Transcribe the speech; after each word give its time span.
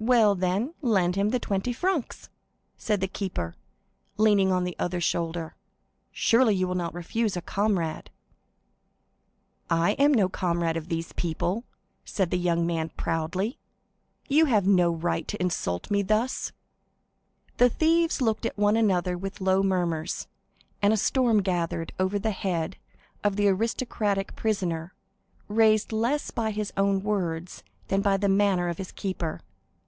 "Well, 0.00 0.36
then, 0.36 0.74
lend 0.80 1.16
him 1.16 1.30
the 1.30 1.40
twenty 1.40 1.72
francs," 1.72 2.28
said 2.76 3.00
the 3.00 3.08
keeper, 3.08 3.56
leaning 4.16 4.52
on 4.52 4.62
the 4.62 4.76
other 4.78 5.00
shoulder; 5.00 5.56
"surely 6.12 6.54
you 6.54 6.68
will 6.68 6.76
not 6.76 6.94
refuse 6.94 7.36
a 7.36 7.42
comrade!" 7.42 8.08
50151m 9.70 9.76
"I 9.76 9.90
am 9.94 10.14
no 10.14 10.28
comrade 10.28 10.76
of 10.76 10.86
these 10.86 11.12
people," 11.14 11.64
said 12.04 12.30
the 12.30 12.38
young 12.38 12.64
man, 12.64 12.92
proudly, 12.96 13.58
"you 14.28 14.44
have 14.44 14.68
no 14.68 14.92
right 14.94 15.26
to 15.26 15.42
insult 15.42 15.90
me 15.90 16.02
thus." 16.02 16.52
The 17.56 17.68
thieves 17.68 18.22
looked 18.22 18.46
at 18.46 18.56
one 18.56 18.76
another 18.76 19.18
with 19.18 19.40
low 19.40 19.64
murmurs, 19.64 20.28
and 20.80 20.92
a 20.92 20.96
storm 20.96 21.42
gathered 21.42 21.92
over 21.98 22.20
the 22.20 22.30
head 22.30 22.76
of 23.24 23.34
the 23.34 23.48
aristocratic 23.48 24.36
prisoner, 24.36 24.94
raised 25.48 25.90
less 25.90 26.30
by 26.30 26.52
his 26.52 26.72
own 26.76 27.02
words 27.02 27.64
than 27.88 28.00
by 28.00 28.16
the 28.16 28.28
manner 28.28 28.68
of 28.68 28.76
the 28.76 28.84
keeper. 28.84 29.40